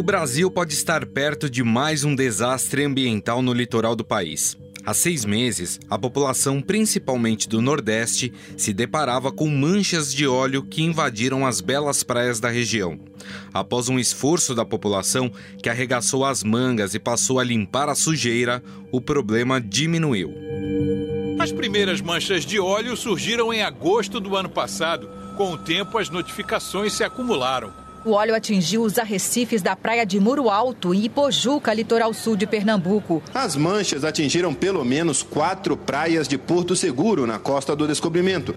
[0.00, 4.56] O Brasil pode estar perto de mais um desastre ambiental no litoral do país.
[4.82, 10.82] Há seis meses, a população, principalmente do Nordeste, se deparava com manchas de óleo que
[10.82, 12.98] invadiram as belas praias da região.
[13.52, 15.30] Após um esforço da população
[15.62, 20.34] que arregaçou as mangas e passou a limpar a sujeira, o problema diminuiu.
[21.38, 25.10] As primeiras manchas de óleo surgiram em agosto do ano passado.
[25.36, 27.89] Com o tempo, as notificações se acumularam.
[28.02, 32.46] O óleo atingiu os arrecifes da praia de Muro Alto e Ipojuca, litoral sul de
[32.46, 33.22] Pernambuco.
[33.34, 38.54] As manchas atingiram pelo menos quatro praias de Porto Seguro, na costa do descobrimento.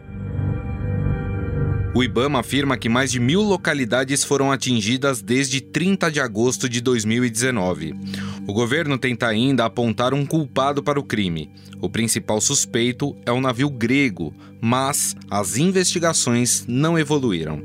[1.94, 6.80] O Ibama afirma que mais de mil localidades foram atingidas desde 30 de agosto de
[6.80, 7.94] 2019.
[8.48, 11.52] O governo tenta ainda apontar um culpado para o crime.
[11.82, 17.62] O principal suspeito é um navio grego, mas as investigações não evoluíram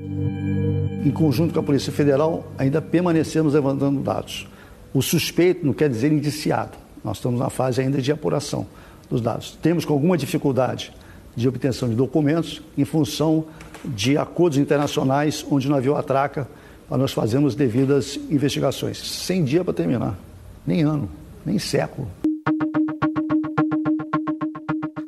[1.05, 4.49] em conjunto com a Polícia Federal, ainda permanecemos levantando dados.
[4.93, 6.77] O suspeito não quer dizer indiciado.
[7.05, 8.67] Nós estamos na fase ainda de apuração
[9.09, 9.57] dos dados.
[9.63, 10.93] Temos com alguma dificuldade
[11.37, 13.47] de obtenção de documentos em função
[13.85, 16.49] de acordos internacionais onde o navio atraca
[16.89, 18.99] para nós fazermos devidas investigações.
[18.99, 20.19] Sem dia para terminar,
[20.67, 21.09] nem ano,
[21.47, 22.09] nem século.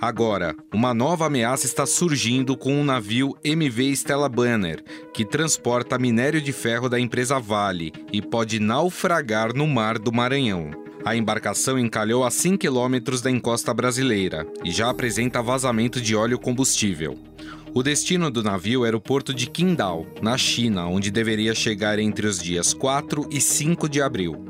[0.00, 6.40] Agora, uma nova ameaça está surgindo com o navio MV Stella Banner, que transporta minério
[6.40, 10.70] de ferro da empresa Vale e pode naufragar no mar do Maranhão.
[11.04, 16.38] A embarcação encalhou a 5 quilômetros da encosta brasileira e já apresenta vazamento de óleo
[16.38, 17.18] combustível.
[17.74, 22.26] O destino do navio era o porto de Qingdao, na China, onde deveria chegar entre
[22.26, 24.46] os dias 4 e 5 de abril.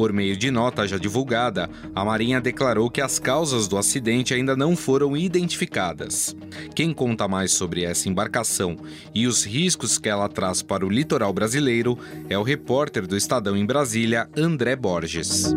[0.00, 4.56] Por meio de nota já divulgada, a Marinha declarou que as causas do acidente ainda
[4.56, 6.34] não foram identificadas.
[6.74, 8.78] Quem conta mais sobre essa embarcação
[9.14, 11.98] e os riscos que ela traz para o litoral brasileiro
[12.30, 15.54] é o repórter do Estadão em Brasília, André Borges.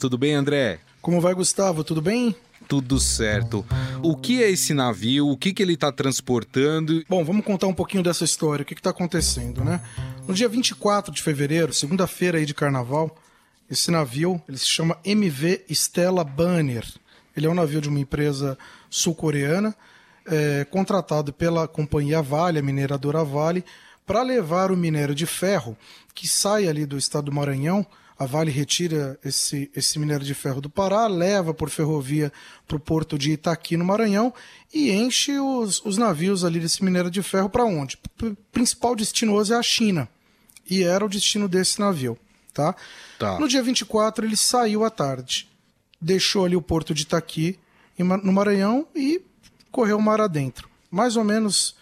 [0.00, 0.80] Tudo bem, André?
[1.00, 1.84] Como vai, Gustavo?
[1.84, 2.34] Tudo bem?
[2.68, 3.64] Tudo certo.
[4.02, 5.28] O que é esse navio?
[5.28, 7.04] O que, que ele está transportando?
[7.08, 8.62] Bom, vamos contar um pouquinho dessa história.
[8.62, 9.80] O que está acontecendo, né?
[10.26, 13.16] No dia 24 de fevereiro, segunda-feira aí de carnaval,
[13.70, 16.84] esse navio ele se chama MV Stella Banner.
[17.36, 18.56] Ele é um navio de uma empresa
[18.88, 19.74] sul-coreana,
[20.26, 23.64] é, contratado pela companhia Vale, a mineradora Vale,
[24.06, 25.76] para levar o minério de ferro
[26.14, 27.86] que sai ali do estado do Maranhão
[28.18, 32.32] a Vale retira esse, esse minério de ferro do Pará, leva por ferrovia
[32.66, 34.32] para o porto de Itaqui, no Maranhão,
[34.72, 37.98] e enche os, os navios ali desse minério de ferro para onde?
[38.22, 40.08] O principal destinoso é a China.
[40.68, 42.18] E era o destino desse navio.
[42.54, 42.74] Tá?
[43.18, 43.38] tá?
[43.38, 45.46] No dia 24, ele saiu à tarde.
[46.00, 47.58] Deixou ali o porto de Itaqui,
[47.98, 49.20] no Maranhão, e
[49.70, 50.68] correu o mar adentro.
[50.90, 51.76] Mais ou menos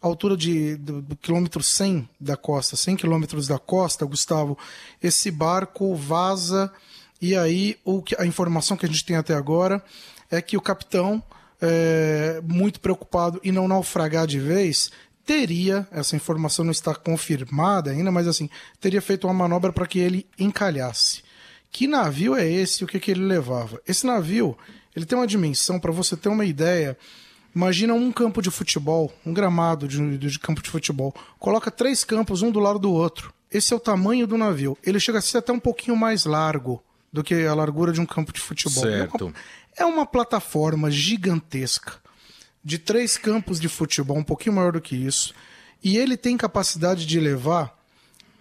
[0.00, 4.56] altura de, do, do, quilômetro 100 da costa, 100 quilômetros da costa, Gustavo,
[5.02, 6.72] esse barco vaza
[7.20, 9.82] e aí o que, a informação que a gente tem até agora
[10.30, 11.22] é que o capitão,
[11.60, 14.90] é, muito preocupado em não naufragar de vez,
[15.26, 18.48] teria, essa informação não está confirmada ainda, mas assim,
[18.80, 21.22] teria feito uma manobra para que ele encalhasse.
[21.70, 22.82] Que navio é esse?
[22.82, 23.80] O que, que ele levava?
[23.86, 24.56] Esse navio,
[24.96, 26.96] ele tem uma dimensão, para você ter uma ideia,
[27.58, 31.12] Imagina um campo de futebol, um gramado de, de, campo de futebol.
[31.40, 33.34] Coloca três campos, um do lado do outro.
[33.50, 34.78] Esse é o tamanho do navio.
[34.80, 36.80] Ele chega a ser até um pouquinho mais largo
[37.12, 38.84] do que a largura de um campo de futebol.
[38.84, 39.24] Certo.
[39.76, 41.94] É uma, é uma plataforma gigantesca
[42.62, 45.34] de três campos de futebol, um pouquinho maior do que isso.
[45.82, 47.76] E ele tem capacidade de levar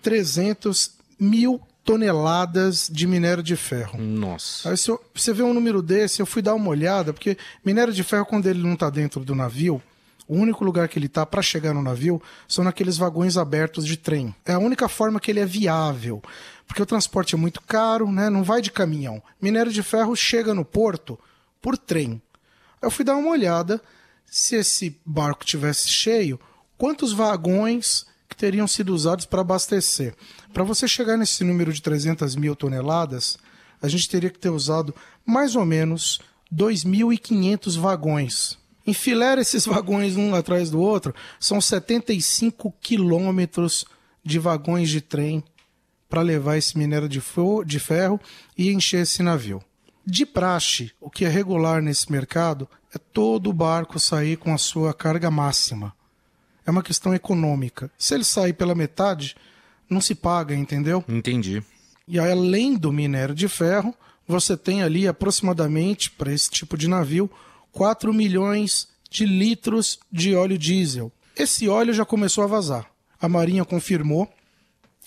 [0.03, 3.97] 300 mil toneladas de minério de ferro.
[3.97, 4.69] Nossa.
[4.69, 7.93] Aí se eu, você vê um número desse, eu fui dar uma olhada, porque minério
[7.93, 9.81] de ferro, quando ele não está dentro do navio,
[10.27, 13.95] o único lugar que ele está para chegar no navio são naqueles vagões abertos de
[13.95, 14.35] trem.
[14.45, 16.21] É a única forma que ele é viável,
[16.67, 18.29] porque o transporte é muito caro, né?
[18.29, 19.23] não vai de caminhão.
[19.41, 21.17] Minério de ferro chega no porto
[21.61, 22.21] por trem.
[22.81, 23.81] Eu fui dar uma olhada
[24.25, 26.37] se esse barco tivesse cheio,
[26.77, 30.13] quantos vagões que teriam sido usados para abastecer.
[30.53, 33.37] Para você chegar nesse número de 300 mil toneladas,
[33.81, 34.93] a gente teria que ter usado
[35.25, 36.19] mais ou menos
[36.53, 38.57] 2.500 vagões.
[38.85, 43.85] Enfileira esses vagões um atrás do outro, são 75 quilômetros
[44.23, 45.43] de vagões de trem
[46.09, 47.21] para levar esse minério de,
[47.65, 48.19] de ferro
[48.57, 49.61] e encher esse navio.
[50.05, 54.93] De praxe, o que é regular nesse mercado é todo barco sair com a sua
[54.93, 55.93] carga máxima
[56.67, 57.89] é uma questão econômica.
[57.97, 59.37] Se ele sair pela metade,
[59.89, 61.03] não se paga, entendeu?
[61.07, 61.63] Entendi.
[62.05, 63.95] E aí, além do minério de ferro,
[64.27, 67.31] você tem ali aproximadamente, para esse tipo de navio,
[67.71, 71.09] 4 milhões de litros de óleo diesel.
[71.37, 72.85] Esse óleo já começou a vazar.
[73.19, 74.29] A Marinha confirmou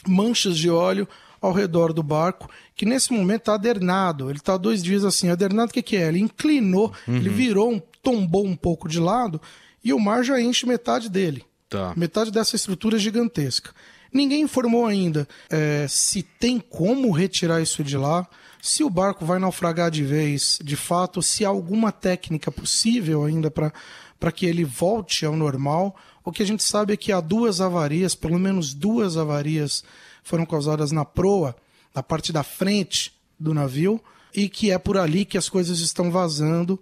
[0.09, 1.07] manchas de óleo
[1.43, 4.31] ao redor do barco, que nesse momento está adernado.
[4.31, 5.29] Ele está dois dias assim.
[5.29, 6.09] Adernado, o que, que é?
[6.09, 7.17] Ele inclinou, uhum.
[7.17, 9.41] ele virou, tombou um pouco de lado
[9.85, 11.45] e o mar já enche metade dele.
[11.71, 11.95] Tá.
[11.97, 13.71] Metade dessa estrutura gigantesca.
[14.13, 18.27] Ninguém informou ainda é, se tem como retirar isso de lá,
[18.61, 23.53] se o barco vai naufragar de vez, de fato, se há alguma técnica possível ainda
[23.53, 25.97] para que ele volte ao normal.
[26.25, 29.85] O que a gente sabe é que há duas avarias, pelo menos duas avarias
[30.25, 31.55] foram causadas na proa,
[31.95, 34.03] na parte da frente do navio,
[34.35, 36.79] e que é por ali que as coisas estão vazando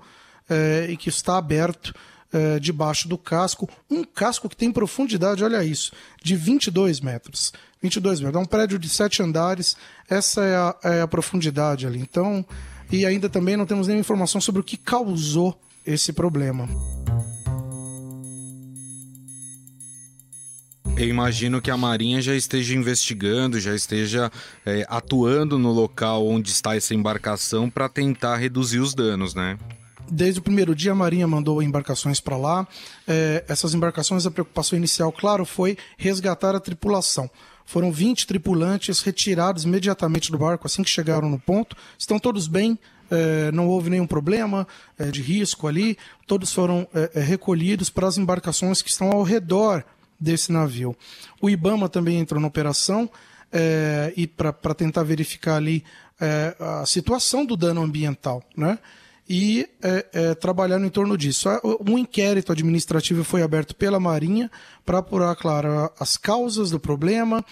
[0.48, 1.94] é, e que está aberto
[2.32, 3.68] é, debaixo do casco.
[3.90, 5.92] Um casco que tem profundidade, olha isso,
[6.22, 7.52] de 22 metros.
[7.82, 8.40] 22 metros.
[8.40, 9.76] É um prédio de sete andares,
[10.08, 12.00] essa é a, é a profundidade ali.
[12.00, 12.44] Então,
[12.90, 16.68] e ainda também não temos nenhuma informação sobre o que causou esse problema.
[20.96, 24.32] Eu imagino que a Marinha já esteja investigando, já esteja
[24.66, 29.56] é, atuando no local onde está essa embarcação para tentar reduzir os danos, né?
[30.10, 32.66] Desde o primeiro dia, a Marinha mandou embarcações para lá.
[33.06, 37.30] É, essas embarcações, a preocupação inicial, claro, foi resgatar a tripulação.
[37.64, 41.76] Foram 20 tripulantes retirados imediatamente do barco assim que chegaram no ponto.
[41.98, 42.78] Estão todos bem,
[43.10, 44.66] é, não houve nenhum problema
[44.98, 45.98] é, de risco ali.
[46.26, 49.84] Todos foram é, é recolhidos para as embarcações que estão ao redor
[50.18, 50.96] desse navio.
[51.40, 53.08] O IBAMA também entrou na operação
[53.52, 55.84] é, e para tentar verificar ali
[56.58, 58.76] a situação do dano ambiental, né?
[59.28, 61.48] E é, é, trabalhando em torno disso.
[61.86, 64.50] Um inquérito administrativo foi aberto pela Marinha
[64.86, 67.44] para apurar, claro, as causas do problema,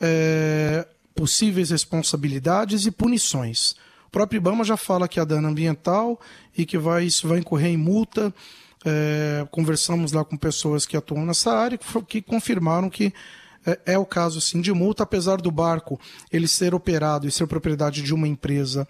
[0.00, 3.72] é, possíveis responsabilidades e punições.
[4.06, 6.20] O próprio IBAMA já fala que há dano ambiental
[6.56, 8.32] e que vai, isso vai incorrer em multa.
[8.86, 13.12] É, conversamos lá com pessoas que atuam nessa área que, confirmaram que
[13.66, 15.98] é, é, o caso sim de multa, apesar do barco
[16.30, 18.86] ele ser operado e ser propriedade de uma empresa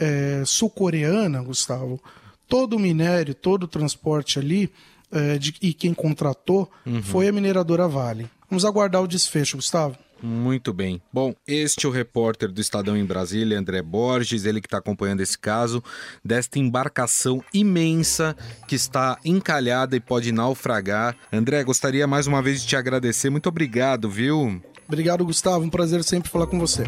[0.00, 2.00] é, sul-coreana, Gustavo,
[2.48, 4.72] todo o minério, todo o transporte ali,
[5.12, 7.02] é, de, e quem contratou uhum.
[7.02, 8.28] foi a mineradora Vale.
[8.48, 9.96] Vamos aguardar o desfecho, Gustavo.
[10.22, 11.00] Muito bem.
[11.12, 15.20] Bom, este é o repórter do Estadão em Brasília, André Borges, ele que está acompanhando
[15.20, 15.82] esse caso
[16.22, 18.36] desta embarcação imensa
[18.68, 21.16] que está encalhada e pode naufragar.
[21.32, 23.30] André, gostaria mais uma vez de te agradecer.
[23.30, 24.60] Muito obrigado, viu?
[24.86, 25.64] Obrigado, Gustavo.
[25.64, 26.84] Um prazer sempre falar com você.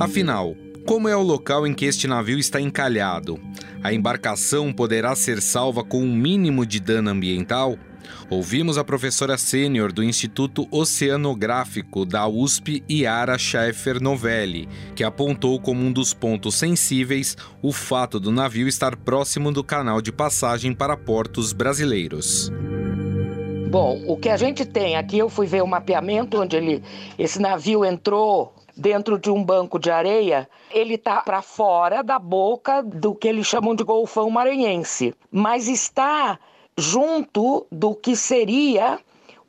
[0.00, 0.54] Afinal,
[0.86, 3.36] como é o local em que este navio está encalhado?
[3.82, 7.76] A embarcação poderá ser salva com um mínimo de dano ambiental?
[8.30, 15.84] Ouvimos a professora sênior do Instituto Oceanográfico da USP, Yara Schaeffer Novelli, que apontou como
[15.84, 20.96] um dos pontos sensíveis o fato do navio estar próximo do canal de passagem para
[20.96, 22.52] portos brasileiros.
[23.68, 26.84] Bom, o que a gente tem aqui, eu fui ver o mapeamento onde ele,
[27.18, 32.80] esse navio entrou dentro de um banco de areia, ele está para fora da boca
[32.82, 36.38] do que eles chamam de Golfão Maranhense, mas está
[36.76, 39.00] junto do que seria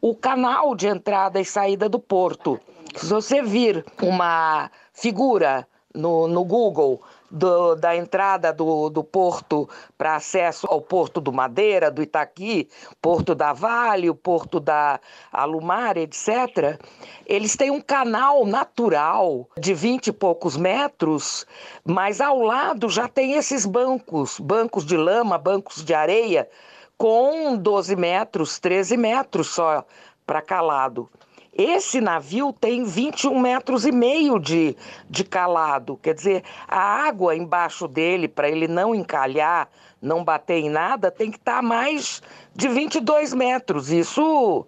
[0.01, 2.59] o canal de entrada e saída do porto.
[2.95, 10.15] Se você vir uma figura no, no Google do, da entrada do, do porto para
[10.15, 12.67] acesso ao porto do Madeira, do Itaqui,
[13.01, 14.99] porto da Vale, o porto da
[15.31, 16.79] Alumar, etc.,
[17.25, 21.45] eles têm um canal natural de 20 e poucos metros,
[21.85, 26.49] mas ao lado já tem esses bancos, bancos de lama, bancos de areia,
[26.97, 29.85] com 12 metros, 13 metros só
[30.25, 31.09] para calado.
[31.53, 34.77] Esse navio tem 21 metros e meio de,
[35.09, 39.67] de calado, quer dizer, a água embaixo dele, para ele não encalhar,
[40.01, 42.21] não bater em nada, tem que estar tá mais
[42.55, 43.91] de 22 metros.
[43.91, 44.65] Isso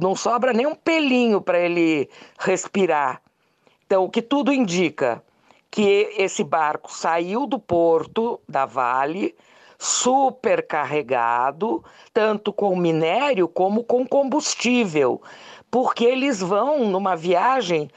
[0.00, 3.22] não sobra nem um pelinho para ele respirar.
[3.86, 5.22] Então, o que tudo indica
[5.70, 9.34] que esse barco saiu do porto da Vale
[9.78, 15.22] super carregado, tanto com minério como com combustível
[15.70, 17.90] porque eles vão numa viagem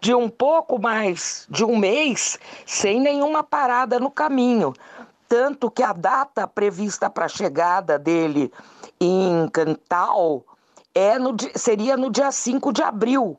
[0.00, 4.72] de um pouco mais de um mês sem nenhuma parada no caminho.
[5.28, 8.52] Tanto que a data prevista para a chegada dele
[9.00, 10.44] em Cantal
[10.94, 13.38] é no, seria no dia 5 de abril.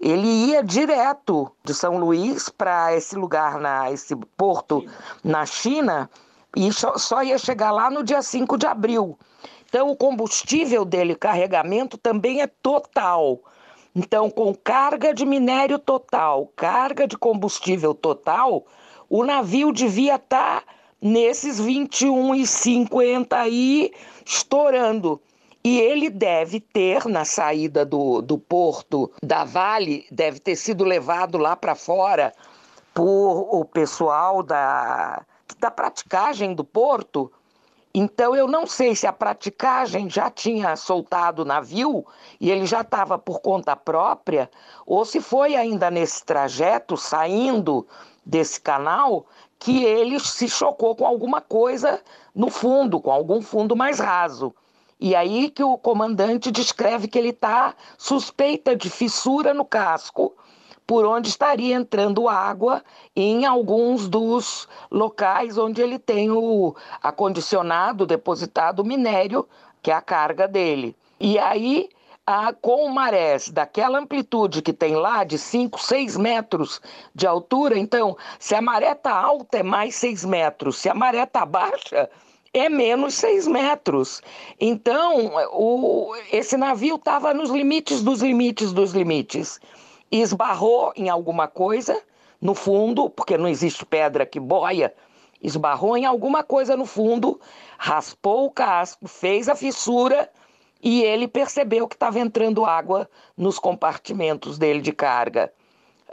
[0.00, 4.84] Ele ia direto de São Luís para esse lugar, na, esse porto
[5.22, 6.10] na China,
[6.56, 9.16] e só ia chegar lá no dia 5 de abril.
[9.72, 13.40] Então, o combustível dele, carregamento, também é total.
[13.96, 18.66] Então, com carga de minério total, carga de combustível total,
[19.08, 20.66] o navio devia estar tá
[21.00, 23.90] nesses 21,50 aí
[24.26, 25.18] estourando.
[25.64, 31.38] E ele deve ter, na saída do, do porto da Vale, deve ter sido levado
[31.38, 32.34] lá para fora
[32.92, 35.24] por o pessoal da,
[35.58, 37.32] da praticagem do porto.
[37.94, 42.06] Então eu não sei se a praticagem já tinha soltado o navio
[42.40, 44.50] e ele já estava por conta própria,
[44.86, 47.86] ou se foi ainda nesse trajeto, saindo
[48.24, 49.26] desse canal,
[49.58, 52.00] que ele se chocou com alguma coisa
[52.34, 54.54] no fundo, com algum fundo mais raso.
[54.98, 60.34] E aí que o comandante descreve que ele está suspeita de fissura no casco,
[60.86, 62.82] por onde estaria entrando água
[63.14, 69.46] em alguns dos locais onde ele tem o acondicionado, depositado minério,
[69.82, 70.96] que é a carga dele.
[71.18, 71.88] E aí
[72.26, 76.80] ah, com marés daquela amplitude que tem lá, de 5, 6 metros
[77.14, 81.24] de altura, então, se a maré está alta, é mais 6 metros, se a maré
[81.24, 82.08] está baixa,
[82.54, 84.22] é menos 6 metros.
[84.60, 89.58] Então, o, esse navio estava nos limites dos limites dos limites.
[90.12, 92.00] Esbarrou em alguma coisa
[92.38, 94.94] no fundo, porque não existe pedra que boia,
[95.40, 97.40] esbarrou em alguma coisa no fundo,
[97.78, 100.30] raspou o casco, fez a fissura
[100.82, 105.52] e ele percebeu que estava entrando água nos compartimentos dele de carga.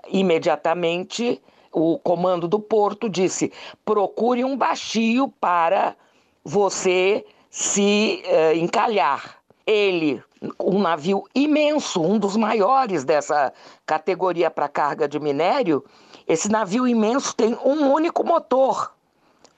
[0.07, 1.41] Imediatamente,
[1.71, 3.51] o comando do porto disse:
[3.83, 5.95] procure um baixio para
[6.43, 9.37] você se uh, encalhar.
[9.65, 10.23] Ele,
[10.59, 13.53] um navio imenso, um dos maiores dessa
[13.85, 15.83] categoria para carga de minério,
[16.27, 18.93] esse navio imenso tem um único motor,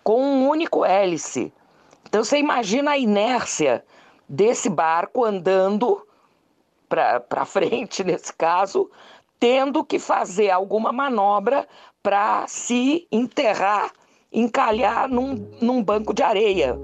[0.03, 1.53] com um único hélice.
[2.07, 3.85] Então você imagina a inércia
[4.27, 6.05] desse barco andando
[6.89, 8.89] para frente, nesse caso,
[9.39, 11.67] tendo que fazer alguma manobra
[12.01, 13.91] para se enterrar,
[14.31, 16.79] encalhar num, num banco de areia.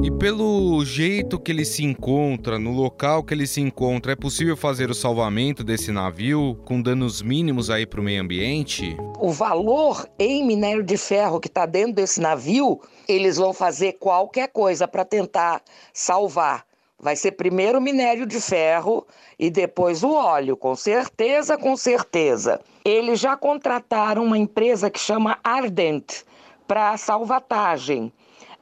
[0.00, 4.56] E pelo jeito que ele se encontra, no local que ele se encontra, é possível
[4.56, 8.96] fazer o salvamento desse navio com danos mínimos aí para o meio ambiente?
[9.18, 14.48] O valor em minério de ferro que está dentro desse navio, eles vão fazer qualquer
[14.48, 15.60] coisa para tentar
[15.92, 16.64] salvar.
[17.00, 19.04] Vai ser primeiro o minério de ferro
[19.36, 22.60] e depois o óleo, com certeza, com certeza.
[22.84, 26.22] Eles já contrataram uma empresa que chama Ardent
[26.68, 28.12] para salvatagem.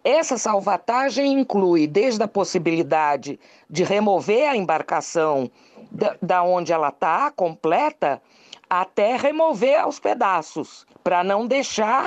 [0.09, 5.51] Essa salvatagem inclui desde a possibilidade de remover a embarcação
[5.91, 8.23] da, da onde ela está, completa,
[8.71, 12.07] até remover aos pedaços, para não deixar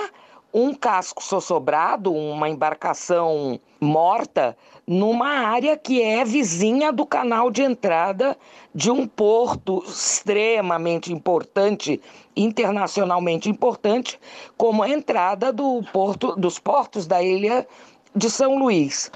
[0.54, 8.38] um casco sossobrado, uma embarcação morta, numa área que é vizinha do canal de entrada
[8.74, 12.02] de um porto extremamente importante,
[12.36, 14.20] internacionalmente importante,
[14.58, 17.68] como a entrada do porto, dos portos da ilha
[18.16, 19.12] de São Luís.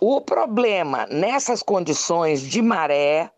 [0.00, 3.30] O problema nessas condições de maré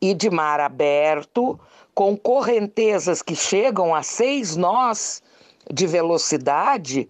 [0.00, 1.58] e de mar aberto,
[1.94, 5.22] com correntezas que chegam a seis nós
[5.72, 7.08] de velocidade,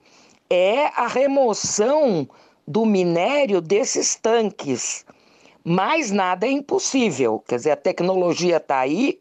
[0.49, 2.29] é a remoção
[2.67, 5.05] do minério desses tanques.
[5.65, 7.43] Mais nada é impossível.
[7.47, 9.19] Quer dizer, a tecnologia está aí,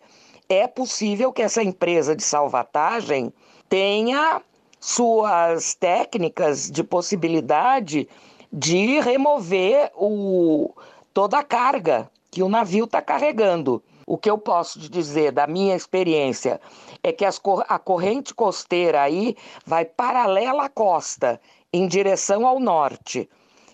[0.48, 3.34] é possível que essa empresa de salvatagem
[3.68, 4.42] tenha
[4.80, 8.08] suas técnicas de possibilidade
[8.54, 10.72] de remover o,
[11.14, 13.82] toda a carga que o navio está carregando.
[14.06, 16.62] O que eu posso dizer da minha experiência
[17.06, 21.40] é que as, a corrente costeira aí vai paralela à costa,
[21.72, 23.30] em direção ao norte.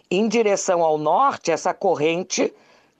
[0.09, 2.53] Em direção ao norte, essa corrente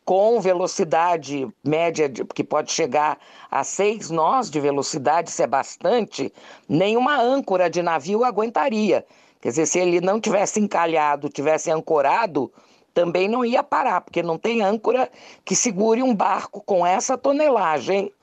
[0.06, 3.20] com velocidade média de, que pode chegar
[3.52, 6.34] a seis nós de velocidade, isso é bastante,
[6.68, 9.06] nenhuma âncora de navio aguentaria.
[9.42, 12.50] Quer dizer, se ele não tivesse encalhado, tivesse ancorado,
[12.94, 15.12] também não ia parar, porque não tem âncora
[15.44, 18.14] que segure um barco com essa tonelagem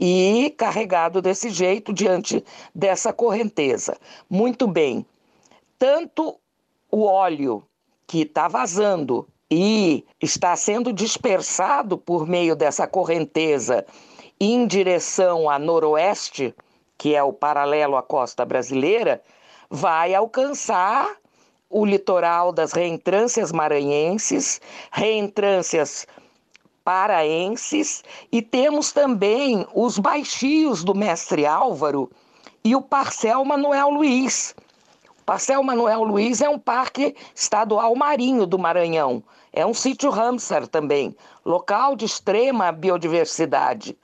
[0.00, 2.42] e carregado desse jeito diante
[2.74, 3.98] dessa correnteza.
[4.30, 5.04] Muito bem.
[5.78, 6.36] Tanto
[6.90, 7.62] o óleo
[8.06, 13.84] que está vazando e está sendo dispersado por meio dessa correnteza
[14.40, 16.54] em direção a noroeste,
[16.96, 19.22] que é o paralelo à costa brasileira,
[19.68, 21.14] vai alcançar
[21.68, 26.06] o litoral das reentrâncias maranhenses, reentrâncias
[26.84, 32.10] paraenses e temos também os baixios do mestre Álvaro
[32.64, 34.54] e o parcel Manuel Luiz.
[35.18, 39.22] O parcel Manuel Luiz é um parque estadual marinho do Maranhão,
[39.52, 43.96] é um sítio Ramsar também, local de extrema biodiversidade.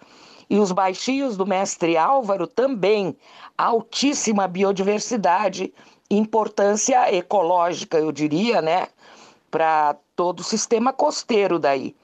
[0.49, 3.17] E os baixinhos do mestre Álvaro também,
[3.59, 5.73] altíssima biodiversidade,
[6.09, 8.87] importância ecológica, eu diria, né?
[9.51, 11.97] Para todo o sistema costeiro daí.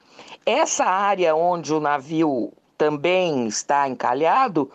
[0.45, 4.69] Essa área onde o navio também está encalhado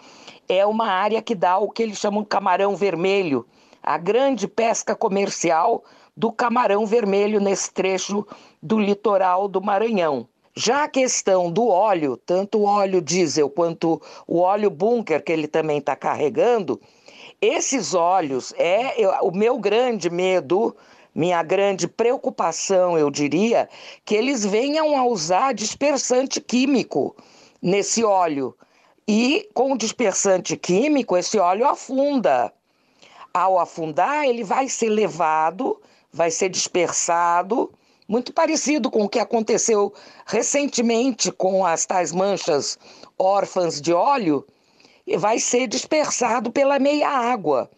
[0.49, 3.47] é uma área que dá o que eles chamam de camarão vermelho,
[3.83, 5.85] a grande pesca comercial
[6.17, 8.27] do camarão vermelho nesse trecho
[8.63, 10.27] do litoral do Maranhão.
[10.57, 15.47] Já a questão do óleo, tanto o óleo diesel quanto o óleo bunker que ele
[15.47, 16.81] também está carregando,
[17.43, 20.75] esses óleos é o meu grande medo,
[21.19, 23.69] minha grande preocupação, eu diria,
[24.05, 27.17] que eles venham a usar dispersante químico
[27.61, 28.55] nesse óleo.
[29.07, 32.53] E com o dispersante químico, esse óleo afunda.
[33.35, 35.83] Ao afundar, ele vai ser levado,
[36.13, 37.73] vai ser dispersado,
[38.07, 39.93] muito parecido com o que aconteceu
[40.25, 42.79] recentemente com as tais manchas
[43.19, 44.47] órfãs de óleo,
[45.17, 47.69] vai ser dispersado pela meia água.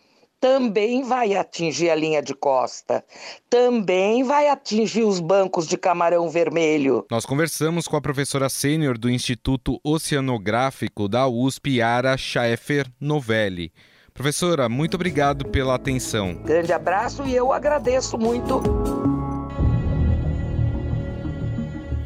[0.41, 3.05] Também vai atingir a linha de costa,
[3.51, 7.05] também vai atingir os bancos de camarão vermelho.
[7.11, 13.71] Nós conversamos com a professora sênior do Instituto Oceanográfico da USP, Yara Schaeffer Novelli.
[14.15, 16.35] Professora, muito obrigado pela atenção.
[16.43, 18.63] Grande abraço e eu agradeço muito.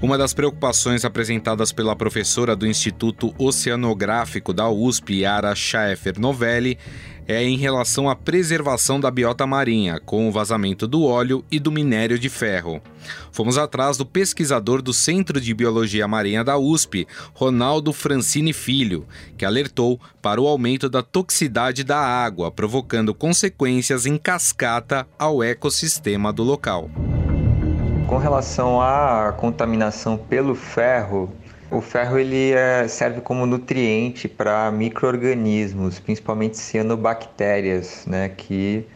[0.05, 6.77] Uma das preocupações apresentadas pela professora do Instituto Oceanográfico da USP, Yara Schaeffer Novelli,
[7.27, 11.73] é em relação à preservação da biota marinha, com o vazamento do óleo e do
[11.73, 12.83] minério de ferro.
[13.33, 19.07] Fomos atrás do pesquisador do Centro de Biologia Marinha da USP, Ronaldo Francini Filho,
[19.39, 26.31] que alertou para o aumento da toxicidade da água, provocando consequências em cascata ao ecossistema
[26.31, 26.91] do local.
[28.07, 31.33] Com relação à contaminação pelo ferro,
[31.71, 38.87] o ferro ele é, serve como nutriente para micro-organismos, principalmente cianobactérias, né, que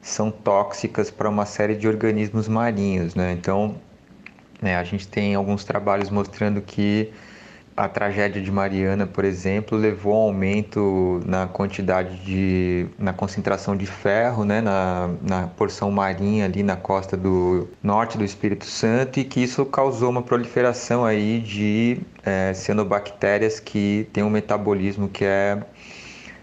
[0.00, 3.14] são tóxicas para uma série de organismos marinhos.
[3.14, 3.32] Né?
[3.32, 3.74] Então,
[4.60, 7.12] né, a gente tem alguns trabalhos mostrando que
[7.76, 13.76] a tragédia de Mariana, por exemplo, levou a um aumento na quantidade de, na concentração
[13.76, 19.20] de ferro, né, na, na porção marinha ali na costa do norte do Espírito Santo
[19.20, 25.24] e que isso causou uma proliferação aí de é, cianobactérias que tem um metabolismo que
[25.24, 25.62] é,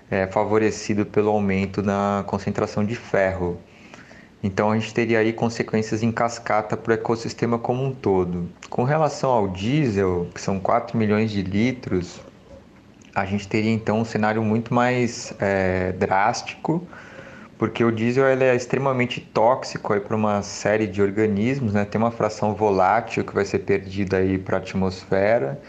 [0.10, 3.60] é favorecido pelo aumento na concentração de ferro.
[4.41, 8.49] Então a gente teria aí consequências em cascata para o ecossistema como um todo.
[8.69, 12.21] Com relação ao diesel, que são 4 milhões de litros,
[13.13, 16.88] a gente teria então um cenário muito mais é, drástico,
[17.58, 21.84] porque o diesel ele é extremamente tóxico para uma série de organismos, né?
[21.84, 25.60] tem uma fração volátil que vai ser perdida para a atmosfera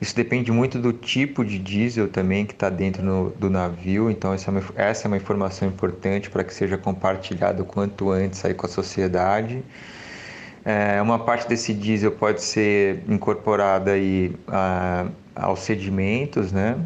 [0.00, 4.32] isso depende muito do tipo de diesel também que está dentro no, do navio, então
[4.32, 8.44] essa é uma, essa é uma informação importante para que seja compartilhada o quanto antes
[8.44, 9.62] aí com a sociedade.
[10.64, 16.78] É, uma parte desse diesel pode ser incorporada aí a, aos sedimentos, né?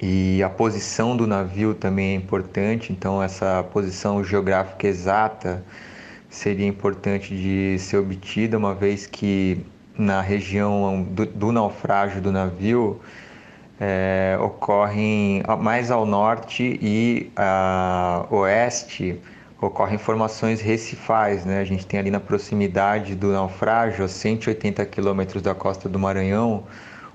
[0.00, 5.62] E a posição do navio também é importante, então essa posição geográfica exata
[6.30, 9.66] seria importante de ser obtida, uma vez que
[9.98, 13.00] na região do, do naufrágio do navio
[13.80, 19.20] é, ocorrem mais ao norte e a oeste
[19.60, 21.60] ocorrem formações recifais, né?
[21.60, 26.62] A gente tem ali na proximidade do naufrágio, a 180 quilômetros da costa do Maranhão,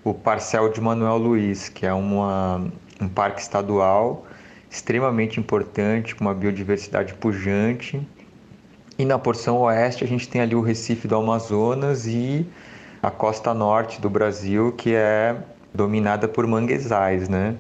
[0.04, 2.66] o Parcel de Manuel Luiz, que é uma,
[3.00, 4.26] um parque estadual
[4.70, 8.06] extremamente importante, com uma biodiversidade pujante.
[8.98, 12.46] E na porção oeste a gente tem ali o Recife do Amazonas e
[13.04, 15.36] a costa norte do Brasil, que é
[15.74, 17.56] dominada por manguezais, né?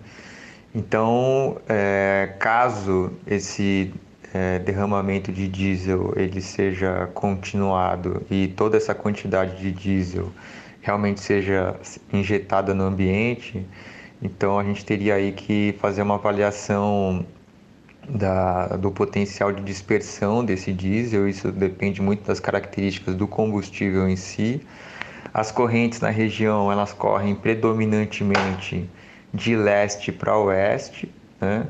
[0.73, 3.93] Então, é, caso esse
[4.33, 10.31] é, derramamento de diesel ele seja continuado e toda essa quantidade de diesel
[10.81, 11.75] realmente seja
[12.11, 13.65] injetada no ambiente,
[14.21, 17.25] então a gente teria aí que fazer uma avaliação
[18.07, 21.27] da, do potencial de dispersão desse diesel.
[21.27, 24.61] Isso depende muito das características do combustível em si
[25.33, 28.89] as correntes na região elas correm predominantemente
[29.33, 31.09] de leste para oeste,
[31.41, 31.65] né?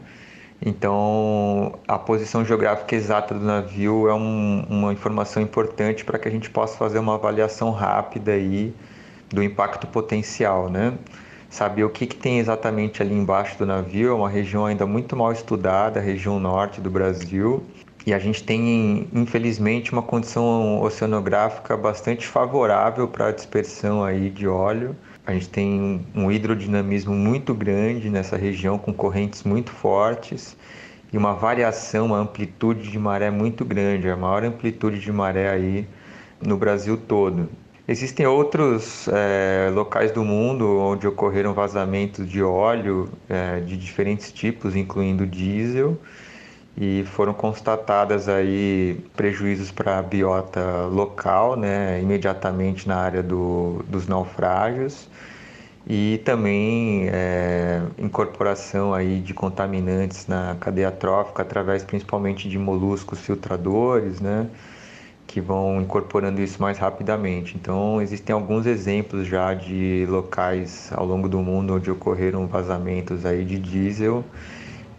[0.66, 6.32] Então, a posição geográfica exata do navio é um, uma informação importante para que a
[6.32, 8.74] gente possa fazer uma avaliação rápida aí
[9.30, 10.94] do impacto potencial, né?
[11.50, 15.16] Saber o que, que tem exatamente ali embaixo do navio é uma região ainda muito
[15.16, 17.64] mal estudada, a região norte do Brasil,
[18.06, 24.48] e a gente tem, infelizmente, uma condição oceanográfica bastante favorável para a dispersão aí de
[24.48, 24.96] óleo.
[25.26, 30.58] A gente tem um hidrodinamismo muito grande nessa região, com correntes muito fortes
[31.14, 35.88] e uma variação, uma amplitude de maré muito grande, a maior amplitude de maré aí
[36.42, 37.48] no Brasil todo.
[37.88, 44.76] Existem outros é, locais do mundo onde ocorreram vazamentos de óleo é, de diferentes tipos,
[44.76, 45.98] incluindo diesel,
[46.78, 54.08] e foram constatadas aí prejuízos para a biota local, né, imediatamente na área do, dos
[54.08, 55.08] naufrágios
[55.86, 64.20] e também é, incorporação aí de contaminantes na cadeia trófica através principalmente de moluscos filtradores,
[64.20, 64.48] né,
[65.28, 67.56] que vão incorporando isso mais rapidamente.
[67.56, 73.46] Então existem alguns exemplos já de locais ao longo do mundo onde ocorreram vazamentos aí
[73.46, 74.24] de diesel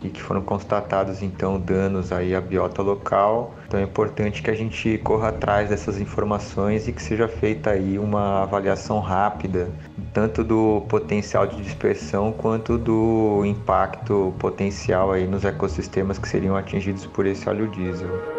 [0.04, 3.54] e que foram constatados então danos aí à biota local.
[3.66, 7.98] Então é importante que a gente corra atrás dessas informações e que seja feita aí
[7.98, 9.70] uma avaliação rápida
[10.12, 17.06] tanto do potencial de dispersão quanto do impacto potencial aí nos ecossistemas que seriam atingidos
[17.06, 18.33] por esse óleo diesel.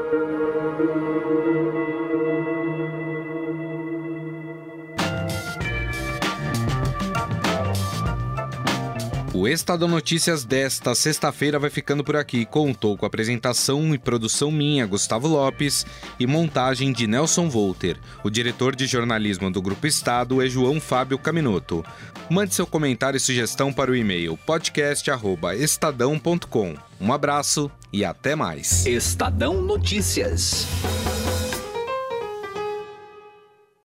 [9.45, 12.47] O Estadão Notícias desta sexta-feira vai ficando por aqui.
[12.47, 15.85] Contou com apresentação e produção minha, Gustavo Lopes,
[16.19, 17.95] e montagem de Nelson Volter.
[18.23, 21.85] O diretor de jornalismo do Grupo Estado é João Fábio Caminoto.
[22.27, 26.75] Mande seu comentário e sugestão para o e-mail podcast@estadão.com.
[26.99, 28.87] Um abraço e até mais.
[28.87, 30.65] Estadão Notícias.